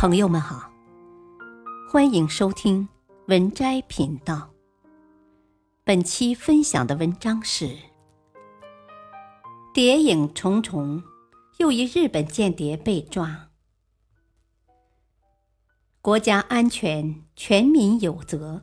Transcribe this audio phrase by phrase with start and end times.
[0.00, 0.72] 朋友们好，
[1.92, 2.88] 欢迎收听
[3.26, 4.50] 文摘频道。
[5.84, 7.76] 本期分享的文章是：
[9.74, 11.02] 谍影重重，
[11.58, 13.50] 又一日本间谍被抓。
[16.00, 18.62] 国家安全，全民有责。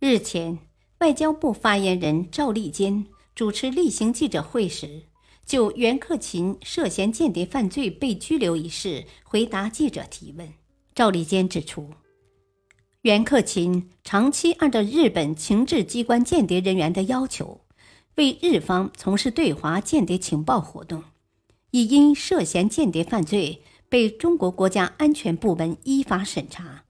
[0.00, 0.58] 日前，
[0.98, 5.04] 外交部发言人赵立坚主持例行记者会时。
[5.46, 10.52] 就袁克勤涉嫌间谍犯罪被拘留一事回答记者提问，
[10.92, 11.90] 赵立坚指出，
[13.02, 17.60] 袁克勤长期按照日本情治机关间谍人员的要求，
[18.16, 21.04] 为日方从事对华间谍情报活动，
[21.70, 26.82] 已因涉嫌间谍犯罪被中国国家安全部门依法审查。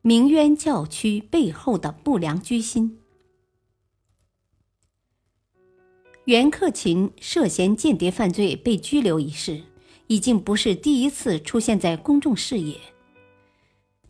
[0.00, 2.97] 鸣冤叫屈背后的不良居心。
[6.28, 9.62] 袁克勤涉嫌间谍犯罪被拘留一事，
[10.08, 12.76] 已经不是第一次出现在公众视野。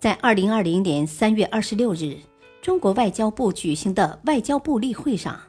[0.01, 2.17] 在二零二零年三月二十六日，
[2.61, 5.41] 中国外交部举行的外交部例会上，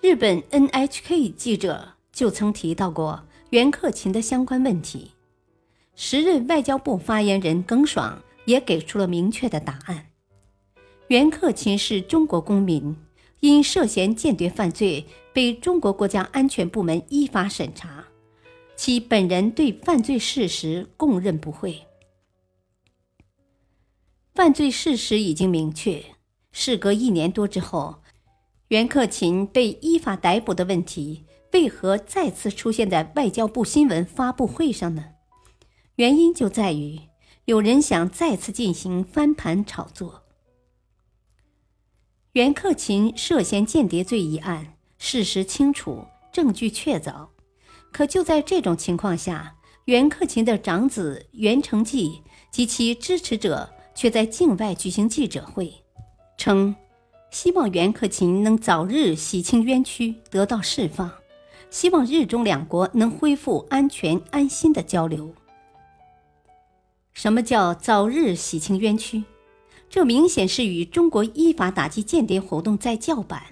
[0.00, 3.20] 日本 NHK 记者就曾提到过
[3.50, 5.10] 袁克勤的相关问题。
[5.96, 10.06] 时任外交部发言人耿爽也给出了明确的答案：
[11.08, 12.96] 袁克勤是中国公民。
[13.40, 18.06] 因涉嫌间谍犯罪被中国国家安全部门依法审查，
[18.76, 21.86] 其本人对犯罪事实供认不讳。
[24.34, 26.04] 犯罪事实已经明确，
[26.52, 28.02] 事隔一年多之后，
[28.68, 35.04] 袁克勤被依法逮捕的问题为何再次出现在外交部新闻发布会上呢？
[35.96, 37.00] 原因就在于
[37.46, 40.24] 有人想再次进行翻盘炒作。
[42.38, 47.26] 袁克勤涉嫌间谍罪一案，事实清楚，证据确凿。
[47.90, 52.22] 可就在这种情况下，袁克勤的长子袁成济
[52.52, 55.74] 及其支持者却在境外举行记者会，
[56.36, 56.72] 称
[57.32, 61.10] 希望袁克勤能早日洗清冤屈，得到释放，
[61.70, 65.34] 希望日中两国能恢复安全安心的交流。
[67.12, 69.24] 什么叫早日洗清冤屈？
[69.90, 73.42] 这明显是与中国依法打击间谍活动在叫板。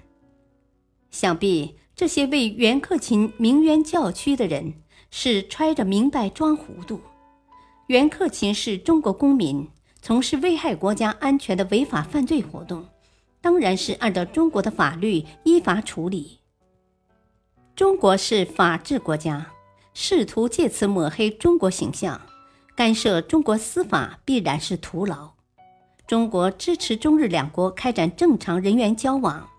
[1.09, 4.73] 想必这些为袁克勤鸣冤叫屈的人
[5.09, 7.01] 是揣着明白装糊涂。
[7.87, 9.67] 袁克勤是中国公民，
[10.01, 12.85] 从事危害国家安全的违法犯罪活动，
[13.41, 16.39] 当然是按照中国的法律依法处理。
[17.75, 19.53] 中国是法治国家，
[19.93, 22.21] 试图借此抹黑中国形象，
[22.75, 25.36] 干涉中国司法，必然是徒劳。
[26.07, 29.49] 中国支持中日两国开展正常人员交往，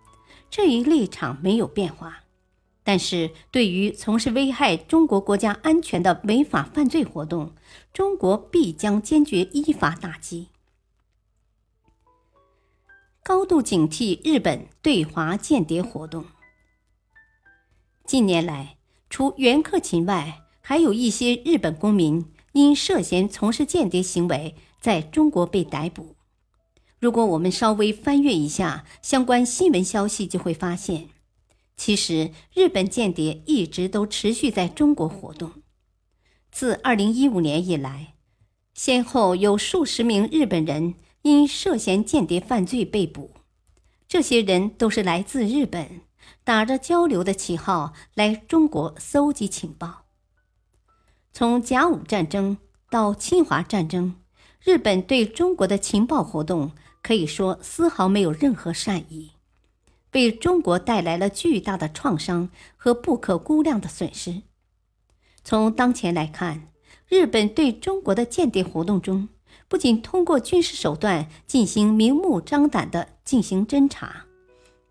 [0.48, 2.24] 这一立场没有变化。
[2.82, 7.52] 但是，对于从事危害中国国家安全的违法犯罪活动，
[7.92, 10.48] 中国必将坚决依法打击，
[13.22, 16.24] 高度警惕日本对华间谍活动。
[18.06, 18.78] 近年来，
[19.10, 26.14] 除袁克勤外，还有一些日本公民因涉嫌从事间谍行为，在中国被逮捕。
[27.00, 31.10] 如果我们稍微翻阅一下相关新闻消息，就会发现，
[31.76, 35.52] 其实日本间谍一直都持续在中国活动。
[36.50, 38.14] 自2015年以来，
[38.74, 43.30] 先后有数十名日本人因涉嫌间谍犯罪被捕。
[44.08, 46.00] 这些人都是来自日本，
[46.42, 50.06] 打着交流的旗号来中国搜集情报。
[51.32, 52.58] 从甲午战争
[52.90, 54.16] 到侵华战争，
[54.64, 56.72] 日本对中国的情报活动。
[57.08, 59.30] 可以说丝毫没有任何善意，
[60.12, 64.42] 为中国带来了巨大的创伤和不可估量的损失。
[65.42, 66.68] 从当前来看，
[67.08, 69.30] 日本对中国的间谍活动中，
[69.68, 74.26] 不仅通过军事手段进行明目张胆的进行侦查，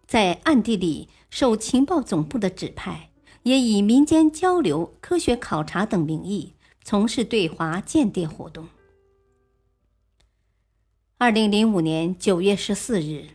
[0.08, 3.12] 在暗地里受情报总部的指派，
[3.44, 6.54] 也以民间交流、科学考察等名义
[6.84, 8.68] 从事对华间谍活动。
[11.20, 13.30] 二零零五年九月十四日，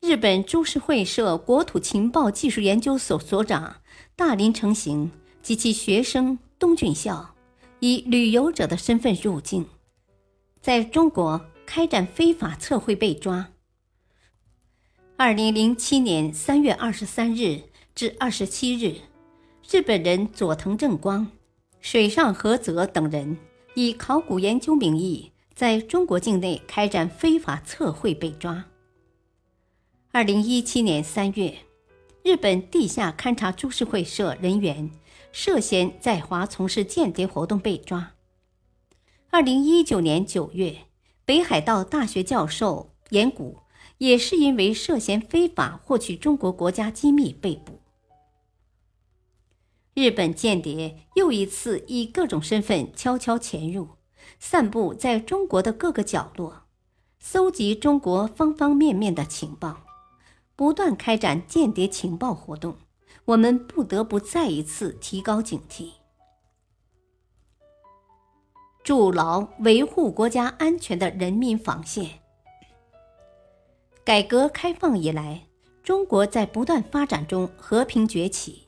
[0.00, 3.76] 日本株式会社国土情报技术研究所所长
[4.16, 7.36] 大林成行及其学生东俊孝，
[7.78, 9.66] 以旅游者的身份入境，
[10.60, 13.50] 在中国开展非法测绘被抓。
[15.16, 17.62] 二零零七年三月二十三日
[17.94, 19.02] 至二十七日，
[19.70, 21.30] 日本人佐藤正光、
[21.80, 23.38] 水上和泽等人
[23.76, 25.30] 以考古研究名义。
[25.58, 28.66] 在中国境内开展非法测绘被抓。
[30.12, 31.52] 二零一七年三月，
[32.22, 34.88] 日本地下勘察株式会社人员
[35.32, 38.12] 涉嫌在华从事间谍活动被抓。
[39.30, 40.86] 二零一九年九月，
[41.24, 43.56] 北海道大学教授岩谷
[43.98, 47.80] 也是因为涉嫌非法获取中国国家机密被捕。
[49.94, 53.88] 日本间谍又一次以各种身份悄悄潜入，
[54.38, 56.62] 散布在中国的各个角落，
[57.18, 59.80] 搜集中国方方面面的情报。
[60.54, 62.76] 不断开展间谍情报活动，
[63.26, 65.90] 我们不得不再一次提高警惕，
[68.82, 72.18] 筑牢维护国家安全的人民防线。
[74.04, 75.46] 改革开放以来，
[75.84, 78.66] 中国在不断发展中和平崛起，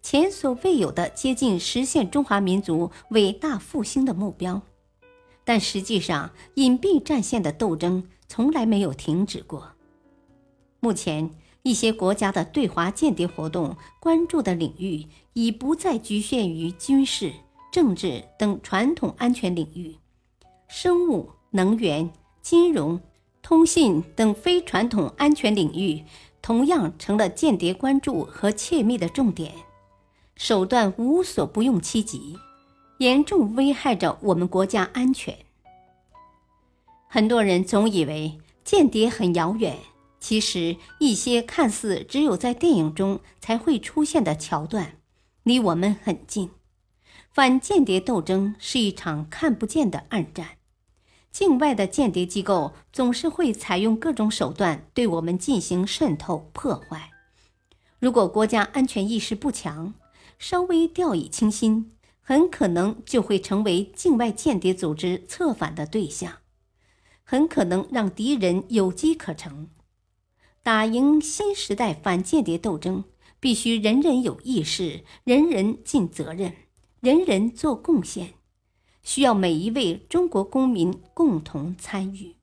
[0.00, 4.62] 前所未有的接近实现中华民族伟大复兴的目标。
[5.44, 9.72] 但实际上，隐蔽战线的斗争从来没有停止过。
[10.80, 11.30] 目前，
[11.62, 17.32] 一些国家的对华间谍活动关注的领域已不再局限于军事、
[17.72, 19.96] 政治等传统安全领域，
[20.68, 22.10] 生物、能源、
[22.42, 23.00] 金融、
[23.42, 26.04] 通信等非传统安全领域
[26.42, 29.52] 同样成了间谍关注和窃密的重点，
[30.36, 32.38] 手段无所不用其极，
[32.98, 35.36] 严重危害着我们国家安全。
[37.08, 39.78] 很多人总以为间谍很遥远。
[40.20, 44.96] 其实，一些看似只有在电影中才会出现的桥段，
[45.42, 46.48] 离我们很近。
[47.30, 50.56] 反间谍斗争是一场看不见的暗战，
[51.30, 57.10] 境外的间谍机构总是会采用各种手段对我们进行渗透破坏。
[57.98, 59.92] 如果国家安全意识不强，
[60.38, 61.92] 稍微掉以轻心，
[62.26, 66.38] 很可能就会成为境外间谍组织策反的对象，
[67.22, 69.68] 很可能让敌人有机可乘。
[70.62, 73.04] 打赢新时代反间谍斗争，
[73.38, 76.54] 必须人人有意识，人人尽责任，
[77.00, 78.32] 人人做贡献，
[79.02, 82.36] 需要每一位中国公民共同参与。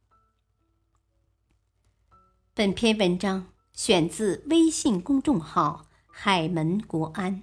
[2.54, 7.42] 本篇文章选自微信公众号“海门国安”，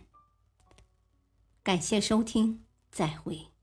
[1.68, 3.57] 感谢收听，再会。